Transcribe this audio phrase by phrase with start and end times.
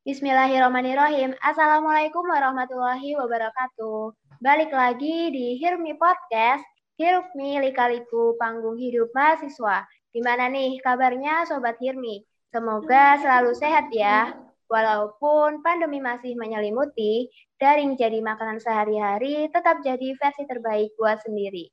[0.00, 1.36] Bismillahirrahmanirrahim.
[1.44, 4.16] Assalamualaikum warahmatullahi wabarakatuh.
[4.40, 6.64] Balik lagi di Hirmi Podcast,
[6.96, 9.84] Hirmi Likaliku Panggung Hidup Mahasiswa.
[10.08, 12.24] Gimana nih kabarnya Sobat Hirmi?
[12.48, 14.40] Semoga selalu sehat ya.
[14.72, 17.28] Walaupun pandemi masih menyelimuti,
[17.60, 21.68] daring jadi makanan sehari-hari tetap jadi versi terbaik buat sendiri.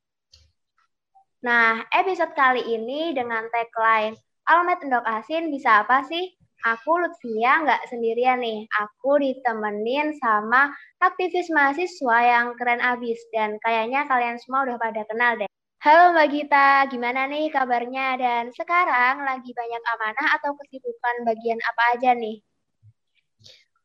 [1.48, 6.37] Nah, episode kali ini dengan tagline Almet Endok Asin bisa apa sih?
[6.66, 8.66] Aku Lutfia nggak sendirian nih.
[8.82, 13.22] Aku ditemenin sama aktivis mahasiswa yang keren abis.
[13.30, 15.46] Dan kayaknya kalian semua udah pada kenal deh.
[15.78, 18.18] Halo Mbak Gita, gimana nih kabarnya?
[18.18, 22.42] Dan sekarang lagi banyak amanah atau kesibukan bagian apa aja nih?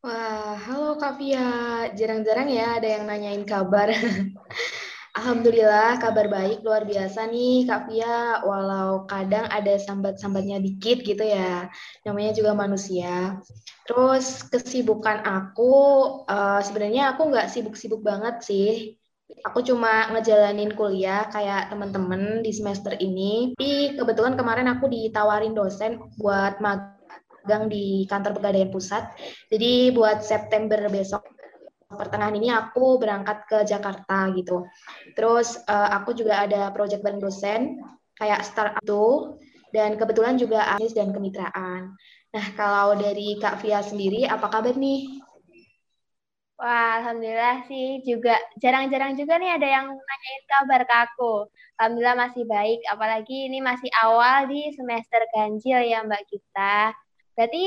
[0.02, 1.88] Wah, halo Kak Fia.
[1.94, 3.94] Jarang-jarang ya ada yang nanyain kabar.
[5.24, 11.72] Alhamdulillah kabar baik luar biasa nih Kak Fia, walau kadang ada sambat-sambatnya dikit gitu ya,
[12.04, 13.40] namanya juga manusia.
[13.88, 15.72] Terus kesibukan aku,
[16.28, 19.00] uh, sebenarnya aku nggak sibuk-sibuk banget sih,
[19.48, 23.56] aku cuma ngejalanin kuliah kayak teman-teman di semester ini.
[23.56, 29.08] Tapi kebetulan kemarin aku ditawarin dosen buat magang di kantor pegadaian pusat.
[29.48, 31.33] Jadi buat September besok
[31.96, 34.66] pertengahan ini aku berangkat ke Jakarta gitu.
[35.18, 37.80] Terus uh, aku juga ada project bareng dosen
[38.18, 39.36] kayak startup itu
[39.74, 41.98] dan kebetulan juga anis dan kemitraan.
[42.34, 45.22] Nah, kalau dari Kak Via sendiri apa kabar nih?
[46.58, 51.34] Wah, alhamdulillah sih juga jarang-jarang juga nih ada yang nanyain kabar ke aku.
[51.82, 56.94] Alhamdulillah masih baik, apalagi ini masih awal di semester ganjil ya Mbak kita.
[57.34, 57.64] Berarti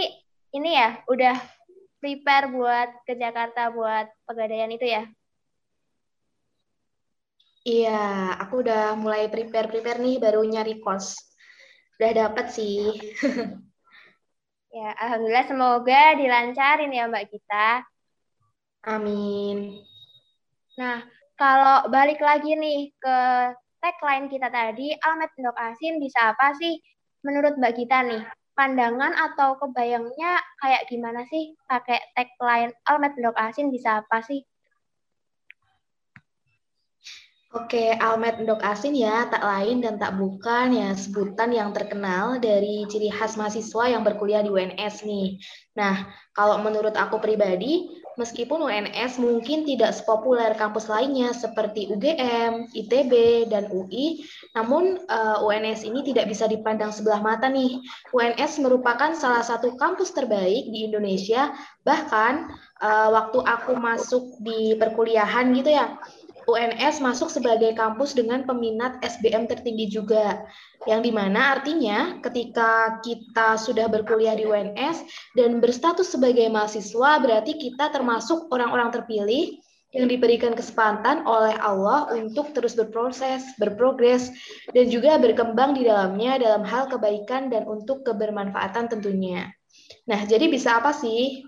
[0.55, 1.37] ini ya udah
[2.07, 5.03] prepare buat ke Jakarta buat pegadaian itu ya?
[7.67, 11.19] Iya, aku udah mulai prepare-prepare nih baru nyari kos.
[11.99, 12.95] Udah dapet sih.
[14.79, 17.83] ya, alhamdulillah semoga dilancarin ya Mbak kita.
[18.87, 19.83] Amin.
[20.79, 21.03] Nah,
[21.35, 23.19] kalau balik lagi nih ke
[23.83, 26.79] tagline kita tadi, Almet Ndok Asin bisa apa sih
[27.27, 28.23] menurut Mbak kita nih?
[28.57, 34.41] Pandangan atau kebayangnya kayak gimana sih pakai tagline Almet Blok Asin bisa apa sih?
[37.57, 42.85] Oke, Almet Endok Asin ya, tak lain dan tak bukan ya sebutan yang terkenal dari
[42.85, 45.41] ciri khas mahasiswa yang berkuliah di UNS nih.
[45.73, 46.05] Nah,
[46.37, 53.13] kalau menurut aku pribadi, meskipun UNS mungkin tidak sepopuler kampus lainnya seperti UGM, ITB,
[53.53, 54.25] dan UI,
[54.57, 57.81] namun uh, eh, UNS ini tidak bisa dipandang sebelah mata nih.
[58.11, 61.53] UNS merupakan salah satu kampus terbaik di Indonesia,
[61.85, 62.49] bahkan
[62.81, 66.01] uh, waktu aku masuk di perkuliahan gitu ya,
[66.47, 70.47] UNS masuk sebagai kampus dengan peminat SBM tertinggi juga.
[70.87, 75.03] Yang di mana artinya ketika kita sudah berkuliah di UNS
[75.35, 79.59] dan berstatus sebagai mahasiswa berarti kita termasuk orang-orang terpilih
[79.91, 84.31] yang diberikan kesempatan oleh Allah untuk terus berproses, berprogres,
[84.71, 89.51] dan juga berkembang di dalamnya dalam hal kebaikan dan untuk kebermanfaatan tentunya.
[90.07, 91.47] Nah, jadi bisa apa sih?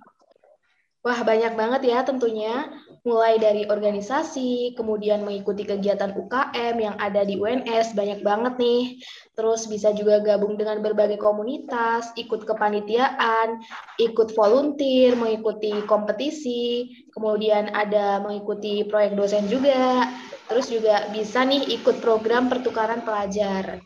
[1.05, 2.67] Wah, banyak banget ya tentunya
[3.07, 8.99] mulai dari organisasi, kemudian mengikuti kegiatan UKM yang ada di UNS, banyak banget nih.
[9.39, 13.63] Terus bisa juga gabung dengan berbagai komunitas, ikut kepanitiaan,
[14.03, 20.11] ikut volunteer, mengikuti kompetisi, kemudian ada mengikuti proyek dosen juga,
[20.51, 23.79] terus juga bisa nih ikut program pertukaran pelajar.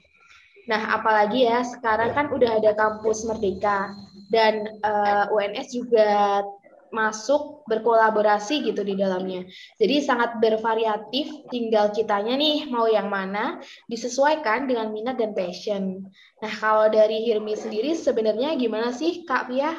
[0.71, 3.91] Nah, apalagi ya, sekarang kan udah ada kampus Merdeka,
[4.33, 6.41] dan uh, eh, UNS juga
[6.93, 9.49] masuk berkolaborasi gitu di dalamnya.
[9.81, 13.59] Jadi sangat bervariatif, tinggal kitanya nih mau yang mana
[13.89, 16.05] disesuaikan dengan minat dan passion.
[16.39, 19.73] Nah, kalau dari Hirmi sendiri sebenarnya gimana sih Kak Pia?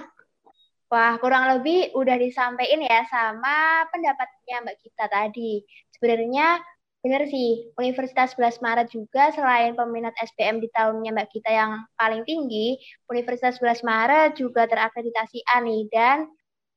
[0.94, 5.66] Wah, kurang lebih udah disampaikan ya sama pendapatnya Mbak kita tadi.
[5.90, 6.62] Sebenarnya
[7.01, 12.22] benar sih, Universitas 11 Maret juga selain peminat SPM di tahunnya Mbak kita yang paling
[12.30, 12.78] tinggi,
[13.09, 16.30] Universitas 11 Maret juga terakreditasi A nih dan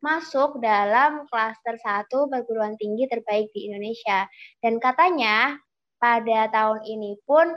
[0.07, 4.31] masuk dalam klaster satu perguruan tinggi terbaik di Indonesia.
[4.63, 5.59] Dan katanya
[5.99, 7.51] pada tahun ini pun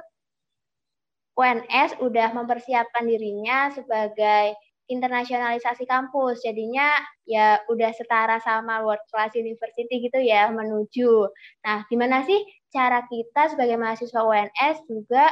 [1.38, 4.58] UNS udah mempersiapkan dirinya sebagai
[4.90, 6.42] internasionalisasi kampus.
[6.44, 11.30] Jadinya ya udah setara sama world class university gitu ya menuju.
[11.64, 12.42] Nah, gimana sih
[12.74, 15.30] cara kita sebagai mahasiswa UNS juga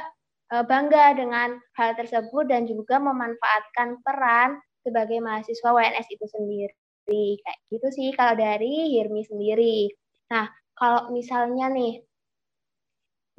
[0.54, 6.87] eh, bangga dengan hal tersebut dan juga memanfaatkan peran sebagai mahasiswa UNS itu sendiri.
[7.08, 9.88] Kayak gitu sih kalau dari Hirmi sendiri.
[10.28, 12.04] Nah, kalau misalnya nih,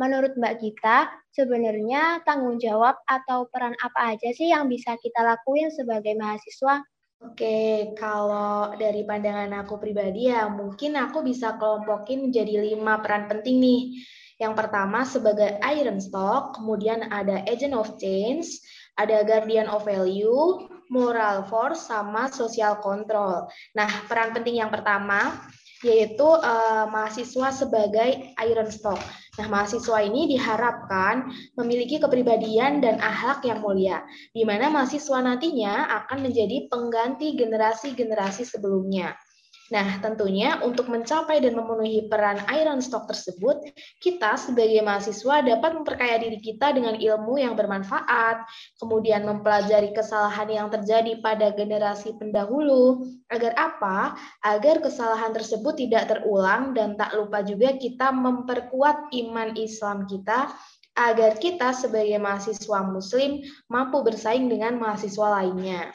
[0.00, 5.68] menurut Mbak Gita, sebenarnya tanggung jawab atau peran apa aja sih yang bisa kita lakuin
[5.68, 6.80] sebagai mahasiswa
[7.18, 13.58] Oke, kalau dari pandangan aku pribadi ya, mungkin aku bisa kelompokin menjadi lima peran penting
[13.58, 13.82] nih.
[14.38, 18.46] Yang pertama sebagai iron stock, kemudian ada agent of change,
[18.94, 23.48] ada guardian of value, moral force, sama social control.
[23.76, 25.36] Nah, peran penting yang pertama
[25.86, 28.98] yaitu uh, mahasiswa sebagai iron stock.
[29.38, 34.02] Nah, mahasiswa ini diharapkan memiliki kepribadian dan akhlak yang mulia,
[34.34, 39.14] di mana mahasiswa nantinya akan menjadi pengganti generasi-generasi sebelumnya.
[39.68, 43.68] Nah, tentunya untuk mencapai dan memenuhi peran Iron Stock tersebut,
[44.00, 48.48] kita sebagai mahasiswa dapat memperkaya diri kita dengan ilmu yang bermanfaat,
[48.80, 54.16] kemudian mempelajari kesalahan yang terjadi pada generasi pendahulu, agar apa?
[54.40, 60.48] Agar kesalahan tersebut tidak terulang dan tak lupa juga kita memperkuat iman Islam kita
[60.98, 63.38] agar kita sebagai mahasiswa muslim
[63.70, 65.94] mampu bersaing dengan mahasiswa lainnya.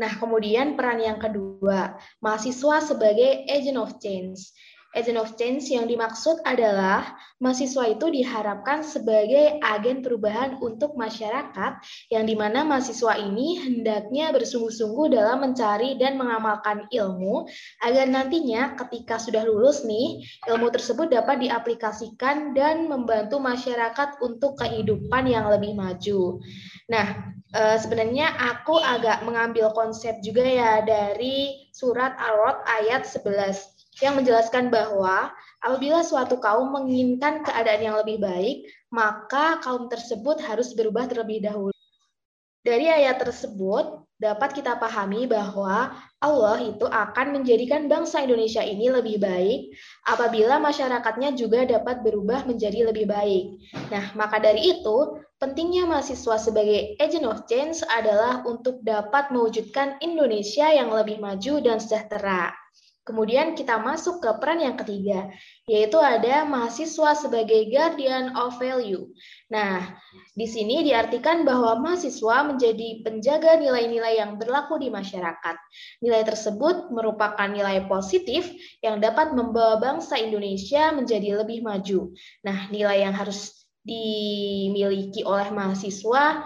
[0.00, 4.48] Nah, kemudian peran yang kedua, mahasiswa sebagai agent of change.
[4.90, 11.78] Agent of change yang dimaksud adalah mahasiswa itu diharapkan sebagai agen perubahan untuk masyarakat
[12.10, 17.46] yang di mana mahasiswa ini hendaknya bersungguh-sungguh dalam mencari dan mengamalkan ilmu
[17.86, 25.30] agar nantinya ketika sudah lulus nih ilmu tersebut dapat diaplikasikan dan membantu masyarakat untuk kehidupan
[25.30, 26.42] yang lebih maju.
[26.90, 28.26] Nah, uh, sebenarnya
[28.58, 36.06] aku agak mengambil konsep juga ya dari surat Al-Rod ayat 11 yang menjelaskan bahwa apabila
[36.06, 41.74] suatu kaum menginginkan keadaan yang lebih baik, maka kaum tersebut harus berubah terlebih dahulu.
[42.60, 49.16] Dari ayat tersebut dapat kita pahami bahwa Allah itu akan menjadikan bangsa Indonesia ini lebih
[49.16, 49.72] baik
[50.04, 53.64] apabila masyarakatnya juga dapat berubah menjadi lebih baik.
[53.88, 60.68] Nah, maka dari itu, pentingnya mahasiswa sebagai agent of change adalah untuk dapat mewujudkan Indonesia
[60.68, 62.52] yang lebih maju dan sejahtera.
[63.00, 65.32] Kemudian kita masuk ke peran yang ketiga,
[65.64, 69.08] yaitu ada mahasiswa sebagai guardian of value.
[69.48, 69.96] Nah,
[70.36, 75.56] di sini diartikan bahwa mahasiswa menjadi penjaga nilai-nilai yang berlaku di masyarakat.
[76.04, 78.52] Nilai tersebut merupakan nilai positif
[78.84, 82.12] yang dapat membawa bangsa Indonesia menjadi lebih maju.
[82.44, 86.44] Nah, nilai yang harus dimiliki oleh mahasiswa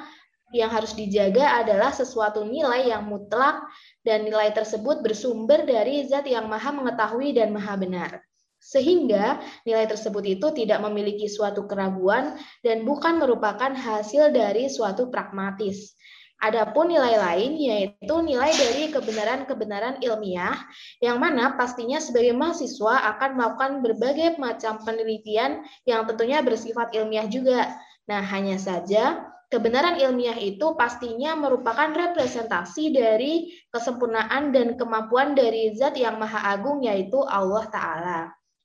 [0.54, 3.58] yang harus dijaga adalah sesuatu nilai yang mutlak
[4.04, 8.20] dan nilai tersebut bersumber dari zat yang maha mengetahui dan maha benar.
[8.60, 15.92] Sehingga nilai tersebut itu tidak memiliki suatu keraguan dan bukan merupakan hasil dari suatu pragmatis.
[16.40, 20.56] Adapun nilai lain yaitu nilai dari kebenaran-kebenaran ilmiah
[21.00, 27.72] yang mana pastinya sebagai mahasiswa akan melakukan berbagai macam penelitian yang tentunya bersifat ilmiah juga.
[28.04, 29.24] Nah, hanya saja
[29.54, 36.82] kebenaran ilmiah itu pastinya merupakan representasi dari kesempurnaan dan kemampuan dari zat yang maha agung
[36.82, 38.20] yaitu Allah Ta'ala.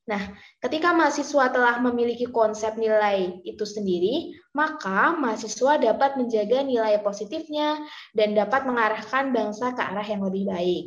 [0.09, 7.77] Nah, ketika mahasiswa telah memiliki konsep nilai itu sendiri, maka mahasiswa dapat menjaga nilai positifnya
[8.18, 10.85] dan dapat mengarahkan bangsa ke arah yang lebih baik.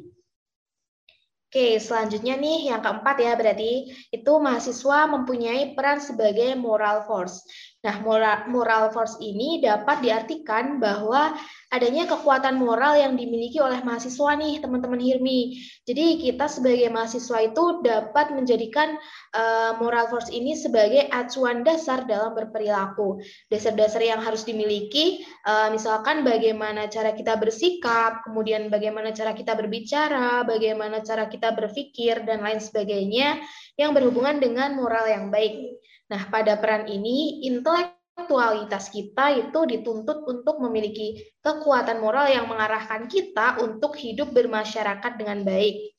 [1.52, 7.44] Oke, selanjutnya nih yang keempat ya berarti itu mahasiswa mempunyai peran sebagai moral force.
[7.82, 11.34] Nah, moral, moral force ini dapat diartikan bahwa
[11.74, 15.58] adanya kekuatan moral yang dimiliki oleh mahasiswa nih, teman-teman Hirmi.
[15.82, 18.94] Jadi kita sebagai mahasiswa itu dapat menjadikan
[19.34, 23.18] uh, moral force ini sebagai acuan dasar dalam berperilaku.
[23.50, 30.46] Dasar-dasar yang harus dimiliki, uh, misalkan bagaimana cara kita bersikap, kemudian bagaimana cara kita berbicara,
[30.46, 33.42] bagaimana cara kita berpikir, dan lain sebagainya
[33.74, 35.82] yang berhubungan dengan moral yang baik.
[36.12, 43.56] Nah, pada peran ini, intelektualitas kita itu dituntut untuk memiliki kekuatan moral yang mengarahkan kita
[43.64, 45.96] untuk hidup bermasyarakat dengan baik.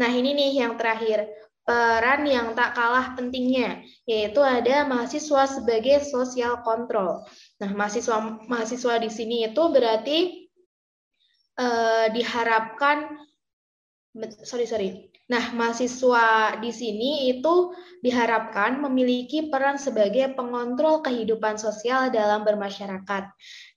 [0.00, 1.28] Nah, ini nih yang terakhir,
[1.60, 7.28] peran yang tak kalah pentingnya, yaitu ada mahasiswa sebagai sosial kontrol.
[7.60, 10.48] Nah, mahasiswa mahasiswa di sini itu berarti
[11.60, 13.12] eh, diharapkan
[14.42, 15.09] sorry sorry.
[15.30, 17.70] Nah, mahasiswa di sini itu
[18.02, 23.24] diharapkan memiliki peran sebagai pengontrol kehidupan sosial dalam bermasyarakat.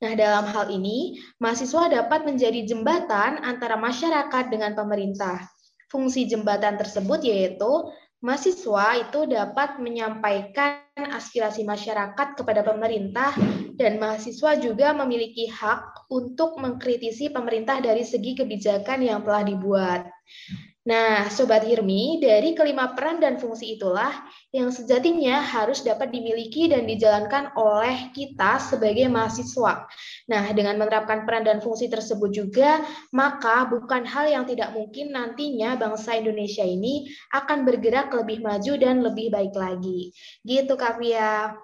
[0.02, 5.46] Nah, dalam hal ini, mahasiswa dapat menjadi jembatan antara masyarakat dengan pemerintah.
[5.94, 7.70] Fungsi jembatan tersebut yaitu
[8.26, 13.30] mahasiswa itu dapat menyampaikan aspirasi masyarakat kepada pemerintah
[13.78, 20.10] dan mahasiswa juga memiliki hak untuk mengkritisi pemerintah dari segi kebijakan yang telah dibuat.
[20.84, 24.12] Nah, Sobat Hirmi, dari kelima peran dan fungsi itulah
[24.52, 29.88] yang sejatinya harus dapat dimiliki dan dijalankan oleh kita sebagai mahasiswa.
[30.28, 32.84] Nah, dengan menerapkan peran dan fungsi tersebut juga,
[33.16, 39.08] maka bukan hal yang tidak mungkin nantinya bangsa Indonesia ini akan bergerak lebih maju dan
[39.08, 40.12] lebih baik lagi.
[40.44, 41.56] Gitu, Kak Fia.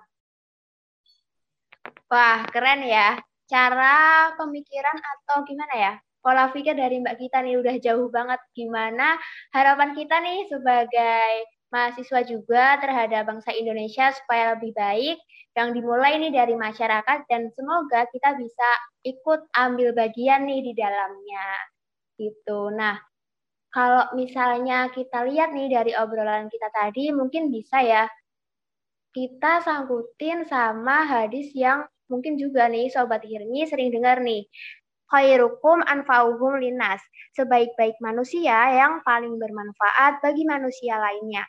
[2.07, 3.19] Wah, keren ya.
[3.51, 5.93] Cara pemikiran atau gimana ya?
[6.19, 8.39] Pola pikir dari Mbak kita nih udah jauh banget.
[8.55, 9.15] Gimana
[9.55, 11.31] harapan kita nih sebagai
[11.69, 15.17] mahasiswa juga terhadap bangsa Indonesia supaya lebih baik
[15.57, 18.69] yang dimulai nih dari masyarakat dan semoga kita bisa
[19.05, 21.49] ikut ambil bagian nih di dalamnya.
[22.19, 22.59] Gitu.
[22.75, 22.99] Nah,
[23.69, 28.03] kalau misalnya kita lihat nih dari obrolan kita tadi mungkin bisa ya
[29.13, 34.49] kita sangkutin sama hadis yang mungkin juga nih Sobat Hirmi sering dengar nih
[35.09, 37.01] khairukum anfa'uhum linas,
[37.33, 41.45] sebaik-baik manusia yang paling bermanfaat bagi manusia lainnya.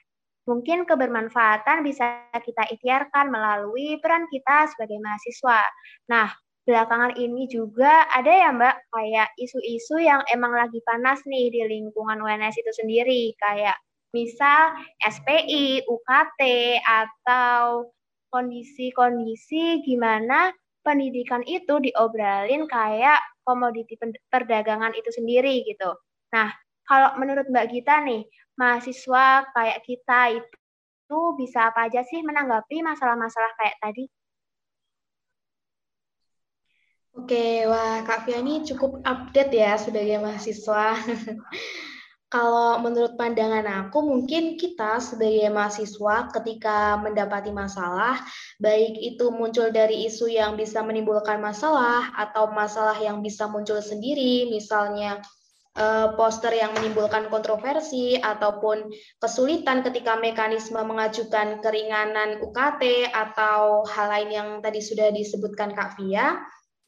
[0.49, 5.63] Mungkin kebermanfaatan bisa kita ikhtiarkan melalui peran kita sebagai mahasiswa.
[6.09, 6.33] Nah,
[6.65, 12.19] belakangan ini juga ada ya Mbak, kayak isu-isu yang emang lagi panas nih di lingkungan
[12.19, 13.77] UNS itu sendiri, kayak
[14.11, 14.75] misal
[15.05, 16.41] SPI, UKT,
[16.83, 17.93] atau
[18.31, 23.97] kondisi-kondisi gimana pendidikan itu diobrolin kayak komoditi
[24.29, 25.93] perdagangan itu sendiri gitu.
[26.33, 26.53] Nah,
[26.87, 28.25] kalau menurut Mbak Gita nih,
[28.59, 34.05] mahasiswa kayak kita itu bisa apa aja sih menanggapi masalah-masalah kayak tadi?
[37.11, 40.95] Oke, wah Kak Fia ini cukup update ya sebagai mahasiswa.
[42.31, 48.23] Kalau menurut pandangan aku, mungkin kita sebagai mahasiswa ketika mendapati masalah,
[48.63, 54.47] baik itu muncul dari isu yang bisa menimbulkan masalah atau masalah yang bisa muncul sendiri,
[54.47, 55.19] misalnya
[55.75, 64.31] eh, poster yang menimbulkan kontroversi ataupun kesulitan ketika mekanisme mengajukan keringanan UKT atau hal lain
[64.31, 66.39] yang tadi sudah disebutkan Kak Fia,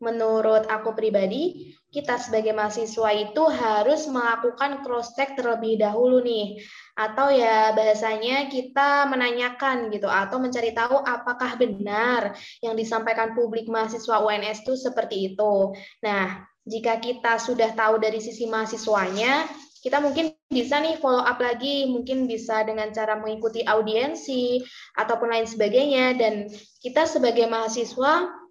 [0.03, 6.59] menurut aku pribadi, kita sebagai mahasiswa itu harus melakukan cross check terlebih dahulu nih.
[6.99, 14.19] Atau ya bahasanya kita menanyakan gitu atau mencari tahu apakah benar yang disampaikan publik mahasiswa
[14.19, 15.71] UNS itu seperti itu.
[16.03, 19.47] Nah, jika kita sudah tahu dari sisi mahasiswanya,
[19.83, 24.63] kita mungkin bisa nih follow up lagi, mungkin bisa dengan cara mengikuti audiensi
[24.95, 26.47] ataupun lain sebagainya dan
[26.79, 28.42] kita sebagai mahasiswa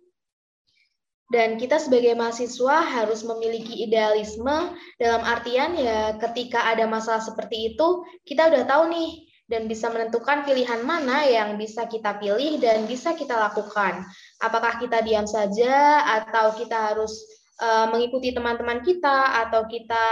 [1.32, 8.04] dan kita sebagai mahasiswa harus memiliki idealisme dalam artian ya ketika ada masalah seperti itu,
[8.28, 13.16] kita udah tahu nih dan bisa menentukan pilihan mana yang bisa kita pilih dan bisa
[13.16, 14.04] kita lakukan.
[14.44, 17.16] Apakah kita diam saja atau kita harus
[17.64, 20.06] uh, mengikuti teman-teman kita atau kita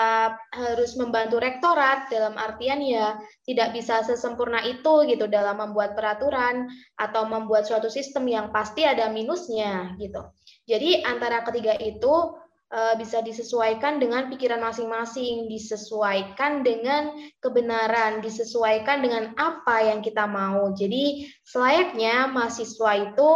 [0.55, 7.27] harus membantu rektorat dalam artian ya tidak bisa sesempurna itu gitu dalam membuat peraturan atau
[7.27, 10.23] membuat suatu sistem yang pasti ada minusnya gitu.
[10.69, 12.38] Jadi antara ketiga itu
[12.69, 20.69] uh, bisa disesuaikan dengan pikiran masing-masing, disesuaikan dengan kebenaran, disesuaikan dengan apa yang kita mau.
[20.77, 23.29] Jadi selayaknya mahasiswa itu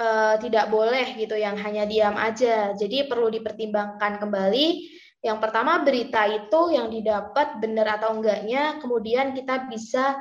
[0.00, 2.72] uh, tidak boleh gitu yang hanya diam aja.
[2.72, 4.68] Jadi perlu dipertimbangkan kembali.
[5.20, 10.16] Yang pertama berita itu yang didapat benar atau enggaknya, kemudian kita bisa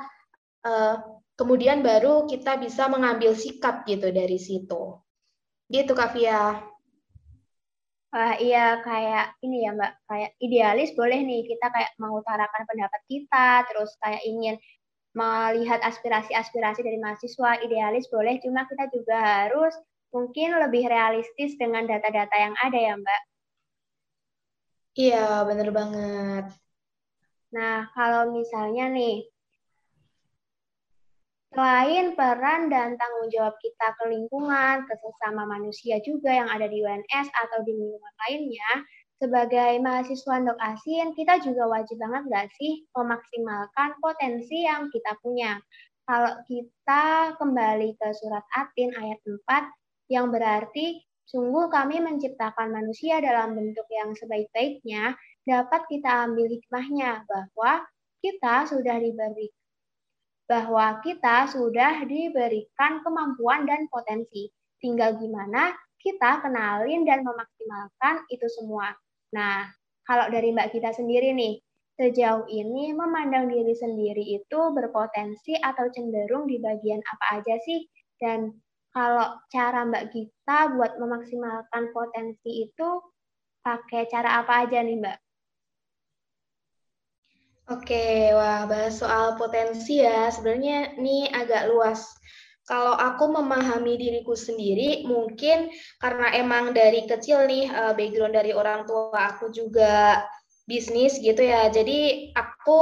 [0.68, 1.00] uh,
[1.40, 5.00] kemudian baru kita bisa mengambil sikap gitu dari situ.
[5.70, 6.66] Gitu Kak Fia.
[8.10, 13.70] Wah, iya kayak ini ya Mbak, kayak idealis boleh nih kita kayak mengutarakan pendapat kita,
[13.70, 14.58] terus kayak ingin
[15.14, 19.78] melihat aspirasi-aspirasi dari mahasiswa, idealis boleh, cuma kita juga harus
[20.10, 23.22] mungkin lebih realistis dengan data-data yang ada ya Mbak.
[24.98, 26.46] Iya, bener banget.
[27.54, 29.30] Nah, kalau misalnya nih,
[31.50, 36.86] Selain peran dan tanggung jawab kita ke lingkungan, ke sesama manusia juga yang ada di
[36.86, 38.72] UNS atau di lingkungan lainnya,
[39.20, 45.60] sebagai mahasiswa Ndok Asin, kita juga wajib banget nggak sih memaksimalkan potensi yang kita punya.
[46.08, 53.60] Kalau kita kembali ke surat Atin ayat 4, yang berarti sungguh kami menciptakan manusia dalam
[53.60, 57.84] bentuk yang sebaik-baiknya, dapat kita ambil hikmahnya bahwa
[58.24, 59.52] kita sudah diberi
[60.50, 64.50] bahwa kita sudah diberikan kemampuan dan potensi.
[64.82, 68.90] Tinggal gimana kita kenalin dan memaksimalkan itu semua.
[69.30, 69.70] Nah,
[70.10, 71.62] kalau dari Mbak kita sendiri nih,
[72.02, 77.86] sejauh ini memandang diri sendiri itu berpotensi atau cenderung di bagian apa aja sih?
[78.18, 78.50] Dan
[78.90, 82.90] kalau cara Mbak kita buat memaksimalkan potensi itu
[83.62, 85.18] pakai cara apa aja nih Mbak?
[87.70, 92.02] Oke, wah bahas soal potensi ya, sebenarnya ini agak luas.
[92.66, 95.70] Kalau aku memahami diriku sendiri, mungkin
[96.02, 100.26] karena emang dari kecil nih eh, background dari orang tua aku juga
[100.66, 101.70] bisnis gitu ya.
[101.70, 102.82] Jadi aku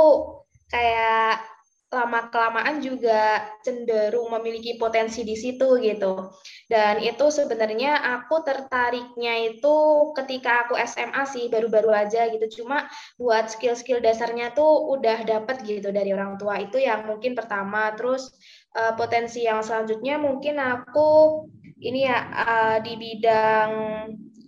[0.71, 1.43] kayak
[1.87, 6.35] lama kelamaan juga cenderung memiliki potensi di situ gitu.
[6.67, 9.75] Dan itu sebenarnya aku tertariknya itu
[10.19, 12.63] ketika aku SMA sih baru-baru aja gitu.
[12.63, 16.59] Cuma buat skill-skill dasarnya tuh udah dapet gitu dari orang tua.
[16.59, 17.95] Itu yang mungkin pertama.
[17.95, 18.35] Terus
[18.75, 21.43] uh, potensi yang selanjutnya mungkin aku
[21.79, 23.71] ini ya uh, di bidang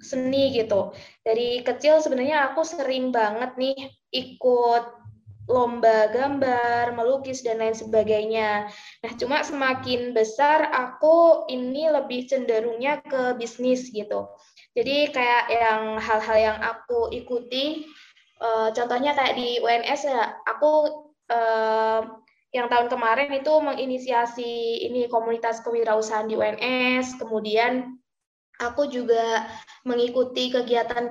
[0.04, 0.92] seni gitu.
[1.24, 3.78] Dari kecil sebenarnya aku sering banget nih
[4.12, 4.99] ikut
[5.50, 8.70] lomba gambar, melukis dan lain sebagainya.
[9.02, 14.30] Nah, cuma semakin besar aku ini lebih cenderungnya ke bisnis gitu.
[14.78, 17.90] Jadi kayak yang hal-hal yang aku ikuti,
[18.38, 20.72] uh, contohnya kayak di UNS ya, aku
[21.34, 22.02] uh,
[22.54, 27.98] yang tahun kemarin itu menginisiasi ini komunitas kewirausahaan di UNS, kemudian
[28.62, 29.50] aku juga
[29.82, 31.10] mengikuti kegiatan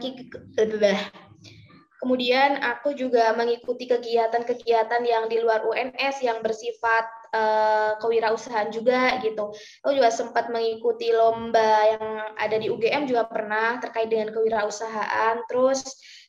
[1.99, 9.51] Kemudian aku juga mengikuti kegiatan-kegiatan yang di luar UNS yang bersifat uh, kewirausahaan juga gitu.
[9.83, 12.07] Aku juga sempat mengikuti lomba yang
[12.39, 15.43] ada di UGM juga pernah terkait dengan kewirausahaan.
[15.51, 15.83] Terus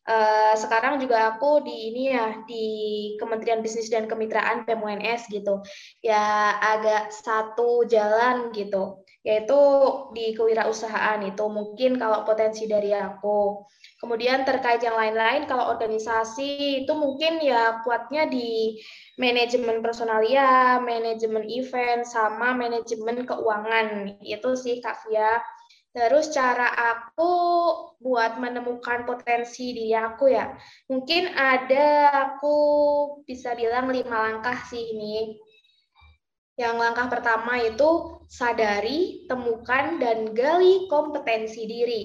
[0.09, 2.65] uh, sekarang juga aku di ini ya di
[3.21, 5.61] Kementerian Bisnis dan Kemitraan PMUNS gitu.
[6.01, 9.59] Ya agak satu jalan gitu yaitu
[10.15, 13.67] di kewirausahaan itu mungkin kalau potensi dari aku.
[13.99, 18.79] Kemudian terkait yang lain-lain, kalau organisasi itu mungkin ya kuatnya di
[19.19, 24.15] manajemen personalia, manajemen event, sama manajemen keuangan.
[24.23, 25.43] Itu sih Kak Fia.
[25.91, 27.33] Terus cara aku
[27.99, 30.53] buat menemukan potensi diri aku ya,
[30.87, 32.55] mungkin ada aku
[33.27, 35.35] bisa bilang lima langkah sih ini.
[36.55, 42.03] Yang langkah pertama itu sadari, temukan, dan gali kompetensi diri.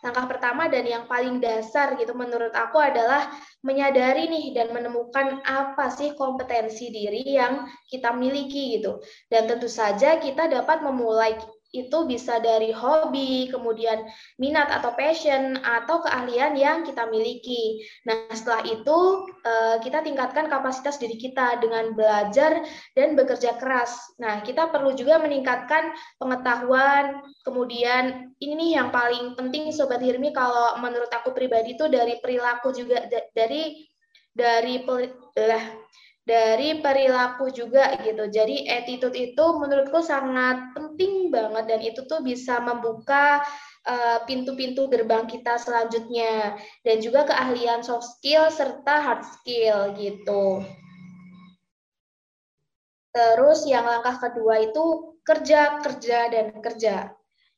[0.00, 3.28] Langkah pertama dan yang paling dasar gitu menurut aku adalah
[3.60, 8.96] menyadari nih dan menemukan apa sih kompetensi diri yang kita miliki gitu.
[9.28, 11.36] Dan tentu saja kita dapat memulai
[11.70, 14.02] itu bisa dari hobi, kemudian
[14.42, 17.86] minat atau passion, atau keahlian yang kita miliki.
[18.06, 18.98] Nah, setelah itu
[19.46, 22.66] eh, kita tingkatkan kapasitas diri kita dengan belajar
[22.98, 23.96] dan bekerja keras.
[24.18, 31.10] Nah, kita perlu juga meningkatkan pengetahuan, kemudian ini yang paling penting Sobat Hirmi kalau menurut
[31.14, 33.86] aku pribadi itu dari perilaku juga, dari
[34.30, 34.82] dari
[36.30, 38.30] dari perilaku juga gitu.
[38.30, 43.42] Jadi attitude itu menurutku sangat penting banget dan itu tuh bisa membuka
[43.82, 46.54] eh, pintu-pintu uh, gerbang kita selanjutnya
[46.86, 50.62] dan juga keahlian soft skill serta hard skill gitu.
[53.10, 57.10] Terus yang langkah kedua itu kerja, kerja, dan kerja.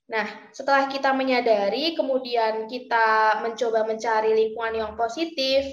[0.08, 5.68] Nah, setelah kita menyadari, kemudian kita mencoba mencari lingkungan yang positif,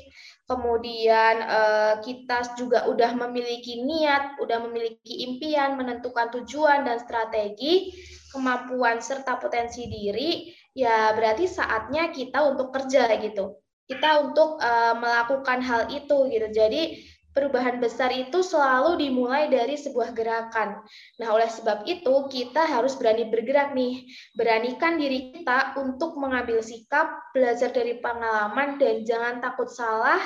[0.49, 7.93] kemudian uh, kita juga udah memiliki niat, udah memiliki impian, menentukan tujuan dan strategi,
[8.33, 13.61] kemampuan serta potensi diri, ya berarti saatnya kita untuk kerja gitu.
[13.85, 16.47] Kita untuk uh, melakukan hal itu gitu.
[16.49, 16.97] Jadi
[17.39, 20.83] perubahan besar itu selalu dimulai dari sebuah gerakan.
[21.23, 24.03] Nah, oleh sebab itu kita harus berani bergerak nih.
[24.35, 30.19] Beranikan diri kita untuk mengambil sikap, belajar dari pengalaman dan jangan takut salah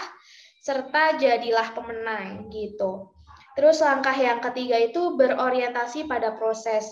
[0.65, 3.13] serta jadilah pemenang gitu.
[3.53, 6.89] Terus langkah yang ketiga itu berorientasi pada proses.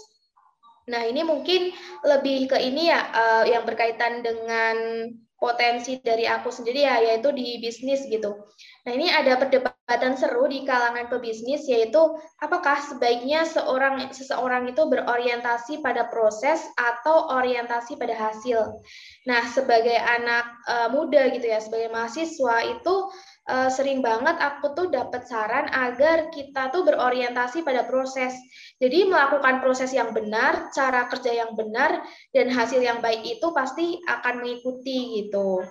[0.86, 1.73] Nah, ini mungkin
[2.05, 4.77] lebih ke ini ya uh, yang berkaitan dengan
[5.41, 8.45] potensi dari aku sendiri ya yaitu di bisnis gitu.
[8.86, 11.97] Nah, ini ada perdebatan seru di kalangan pebisnis yaitu
[12.38, 18.69] apakah sebaiknya seorang seseorang itu berorientasi pada proses atau orientasi pada hasil.
[19.25, 22.95] Nah, sebagai anak uh, muda gitu ya, sebagai mahasiswa itu
[23.49, 28.36] uh, sering banget aku tuh dapat saran agar kita tuh berorientasi pada proses.
[28.77, 32.04] Jadi melakukan proses yang benar, cara kerja yang benar,
[32.36, 35.65] dan hasil yang baik itu pasti akan mengikuti gitu.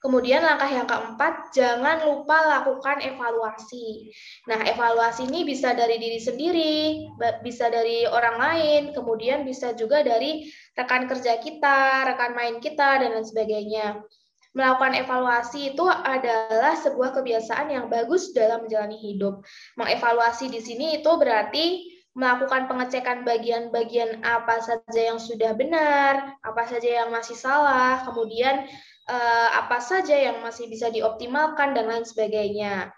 [0.00, 4.08] Kemudian langkah yang keempat, jangan lupa lakukan evaluasi.
[4.48, 7.04] Nah, evaluasi ini bisa dari diri sendiri,
[7.44, 13.12] bisa dari orang lain, kemudian bisa juga dari rekan kerja kita, rekan main kita, dan
[13.12, 14.00] lain sebagainya.
[14.50, 19.46] Melakukan evaluasi itu adalah sebuah kebiasaan yang bagus dalam menjalani hidup.
[19.78, 21.86] Mengevaluasi di sini itu berarti
[22.18, 28.66] melakukan pengecekan bagian-bagian apa saja yang sudah benar, apa saja yang masih salah, kemudian
[29.06, 32.90] uh, apa saja yang masih bisa dioptimalkan dan lain sebagainya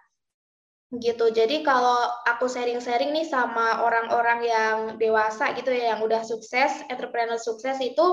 [1.00, 1.32] gitu.
[1.32, 7.40] Jadi kalau aku sharing-sharing nih sama orang-orang yang dewasa gitu ya, yang udah sukses, entrepreneur
[7.40, 8.04] sukses itu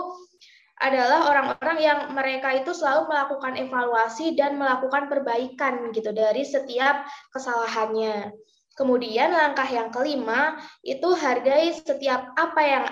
[0.79, 7.03] adalah orang-orang yang mereka itu selalu melakukan evaluasi dan melakukan perbaikan gitu dari setiap
[7.35, 8.31] kesalahannya.
[8.79, 10.55] Kemudian langkah yang kelima
[10.87, 12.85] itu hargai setiap apa yang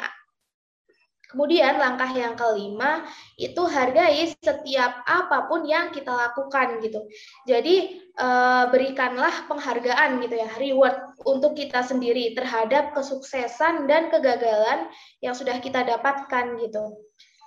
[1.28, 3.04] Kemudian langkah yang kelima
[3.36, 7.04] itu hargai setiap apa pun yang kita lakukan gitu.
[7.43, 10.95] Jadi eh, berikanlah penghargaan gitu ya, reward
[11.28, 14.88] untuk kita sendiri terhadap kesuksesan dan kegagalan
[15.19, 16.95] yang sudah kita dapatkan gitu.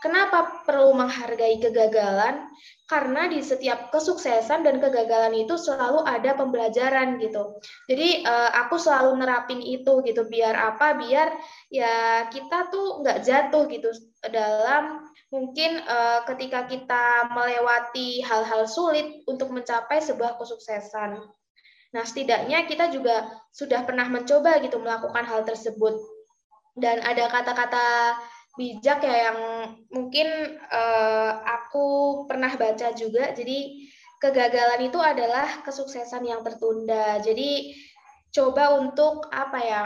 [0.01, 2.49] Kenapa perlu menghargai kegagalan?
[2.89, 7.61] Karena di setiap kesuksesan dan kegagalan itu selalu ada pembelajaran gitu.
[7.85, 10.25] Jadi uh, aku selalu nerapin itu gitu.
[10.25, 10.97] Biar apa?
[10.97, 11.37] Biar
[11.69, 13.93] ya kita tuh nggak jatuh gitu
[14.33, 21.21] dalam mungkin uh, ketika kita melewati hal-hal sulit untuk mencapai sebuah kesuksesan.
[21.91, 25.99] Nah, setidaknya kita juga sudah pernah mencoba gitu melakukan hal tersebut.
[26.79, 28.17] Dan ada kata-kata
[28.61, 29.41] bijak ya yang
[29.89, 30.29] mungkin
[30.69, 31.87] uh, aku
[32.29, 33.33] pernah baca juga.
[33.33, 33.89] Jadi
[34.21, 37.17] kegagalan itu adalah kesuksesan yang tertunda.
[37.25, 37.73] Jadi
[38.29, 39.85] coba untuk apa ya?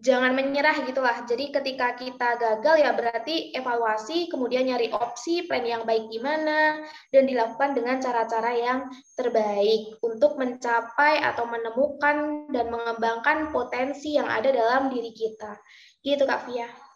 [0.00, 1.28] Jangan menyerah gitulah.
[1.28, 6.80] Jadi ketika kita gagal ya berarti evaluasi, kemudian nyari opsi, plan yang baik gimana,
[7.12, 14.48] dan dilakukan dengan cara-cara yang terbaik untuk mencapai atau menemukan dan mengembangkan potensi yang ada
[14.48, 15.60] dalam diri kita.
[16.00, 16.89] Gitu Kak Fia.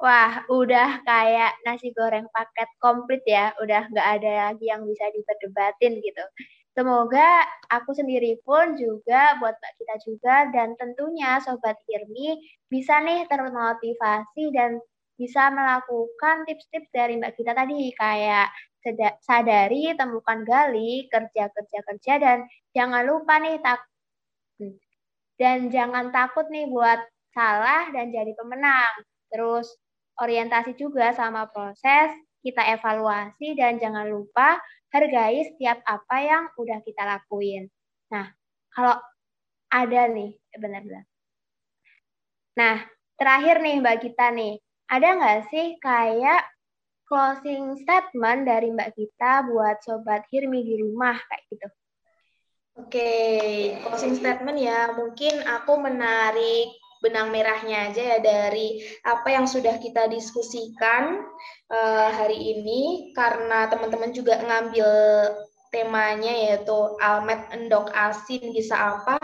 [0.00, 3.52] Wah, udah kayak nasi goreng paket komplit ya.
[3.60, 6.24] Udah nggak ada lagi yang bisa diperdebatin gitu.
[6.72, 12.40] Semoga aku sendiri pun juga buat Mbak kita juga dan tentunya Sobat Hirmi
[12.72, 14.80] bisa nih termotivasi dan
[15.20, 18.48] bisa melakukan tips-tips dari Mbak kita tadi kayak
[19.20, 22.38] sadari, temukan gali, kerja kerja kerja dan
[22.72, 23.84] jangan lupa nih tak
[25.40, 27.00] dan jangan takut nih buat
[27.34, 28.94] salah dan jadi pemenang.
[29.32, 29.66] Terus
[30.20, 32.12] orientasi juga sama proses,
[32.44, 34.60] kita evaluasi dan jangan lupa
[34.92, 37.72] hargai setiap apa yang udah kita lakuin.
[38.12, 38.28] Nah,
[38.72, 38.96] kalau
[39.70, 41.04] ada nih, benar-benar.
[42.58, 42.76] Nah,
[43.16, 46.42] terakhir nih Mbak kita nih, ada nggak sih kayak
[47.06, 51.68] closing statement dari Mbak kita buat Sobat Hirmi di rumah kayak gitu?
[52.78, 53.12] Oke,
[53.82, 54.90] closing statement ya.
[54.94, 56.70] Mungkin aku menarik
[57.00, 61.24] benang merahnya aja ya dari apa yang sudah kita diskusikan
[61.72, 64.88] uh, hari ini karena teman-teman juga ngambil
[65.72, 69.16] temanya yaitu almet endok asin bisa apa.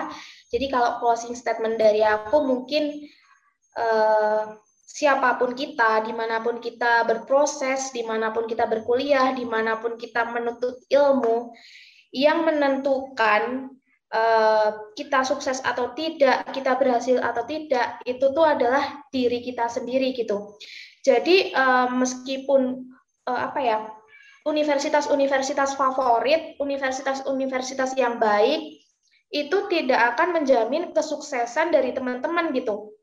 [0.48, 3.06] Jadi kalau closing statement dari aku mungkin
[3.76, 9.44] uh, siapa pun kita, di mana pun kita berproses, di mana pun kita berkuliah, di
[9.44, 11.52] mana pun kita menuntut ilmu,
[12.14, 13.74] yang menentukan
[14.94, 20.56] kita sukses atau tidak, kita berhasil atau tidak, itu tuh adalah diri kita sendiri gitu.
[21.06, 22.82] Jadi uh, meskipun
[23.30, 23.78] uh, apa ya
[24.46, 28.78] universitas-universitas favorit, universitas-universitas yang baik
[29.30, 32.94] itu tidak akan menjamin kesuksesan dari teman-teman gitu.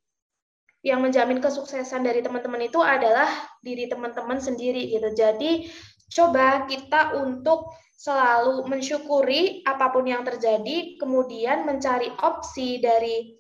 [0.83, 3.27] Yang menjamin kesuksesan dari teman-teman itu adalah
[3.63, 5.15] diri teman-teman sendiri gitu.
[5.15, 5.67] Jadi
[6.13, 13.39] coba kita untuk selalu mensyukuri apa pun yang terjadi, kemudian mencari opsi dari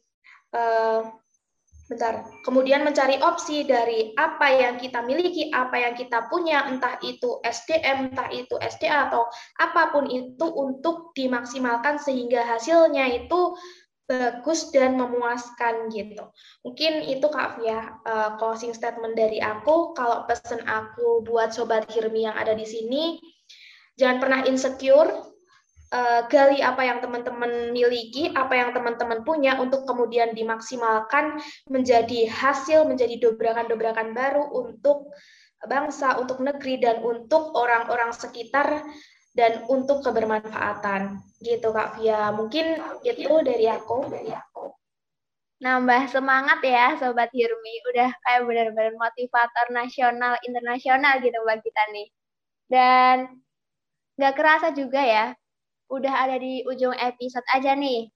[0.55, 1.03] uh,
[1.91, 7.43] bentar, kemudian mencari opsi dari apa yang kita miliki, apa yang kita punya, entah itu
[7.43, 9.27] SDM, entah itu SDA atau
[9.59, 13.53] apa pun itu untuk dimaksimalkan sehingga hasilnya itu
[14.03, 16.27] bagus dan memuaskan gitu.
[16.61, 19.95] Mungkin itu Kak Fia uh, closing statement dari aku.
[19.95, 23.17] Kalau pesan aku buat sobat Hirmi yang ada di sini,
[23.93, 25.09] Jangan pernah insecure,
[25.93, 31.37] uh, gali apa yang teman-teman miliki, apa yang teman-teman punya untuk kemudian dimaksimalkan
[31.69, 35.13] menjadi hasil, menjadi dobrakan-dobrakan baru untuk
[35.69, 38.81] bangsa, untuk negeri, dan untuk orang-orang sekitar,
[39.33, 41.21] dan untuk kebermanfaatan.
[41.43, 42.31] Gitu Kak Fia.
[42.31, 44.07] Mungkin itu dari aku.
[44.09, 44.71] Dari aku.
[45.59, 47.75] Nambah semangat ya Sobat Hirmi.
[47.91, 52.07] Udah kayak benar-benar motivator nasional, internasional gitu buat kita nih.
[52.69, 53.43] Dan
[54.17, 55.25] Nggak kerasa juga ya,
[55.89, 58.12] udah ada di ujung episode aja nih.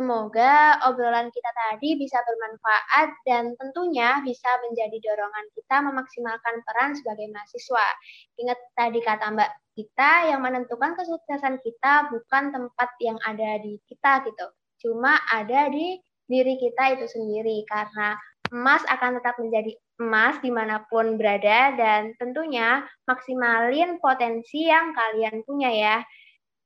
[0.00, 7.28] Semoga obrolan kita tadi bisa bermanfaat dan tentunya bisa menjadi dorongan kita memaksimalkan peran sebagai
[7.28, 7.84] mahasiswa.
[8.40, 14.24] Ingat tadi kata Mbak kita yang menentukan kesuksesan kita bukan tempat yang ada di kita
[14.24, 14.48] gitu.
[14.80, 18.16] Cuma ada di diri kita itu sendiri karena
[18.56, 25.44] emas akan tetap menjadi emas di mana pun berada dan tentunya maksimalin potensi yang kalian
[25.44, 25.96] punya ya.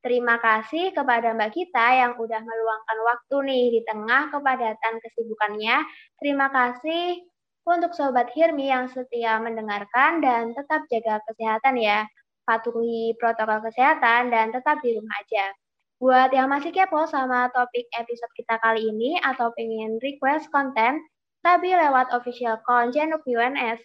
[0.05, 5.81] Terima kasih kepada Mbak Kita yang udah meluangkan waktu nih di tengah kepadatan kesibukannya.
[6.21, 7.25] Terima kasih
[7.65, 12.05] untuk Sobat Hirmi yang setia mendengarkan dan tetap jaga kesehatan ya.
[12.45, 15.57] Patuhi protokol kesehatan dan tetap di rumah aja.
[15.97, 21.01] Buat yang masih kepo sama topik episode kita kali ini atau pengen request konten,
[21.41, 23.81] tapi lewat official account UNS.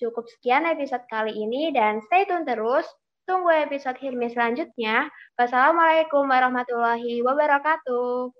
[0.00, 2.88] Cukup sekian episode kali ini dan stay tune terus
[3.28, 5.12] Tunggu episode Hirmi selanjutnya.
[5.36, 8.37] Wassalamualaikum warahmatullahi wabarakatuh.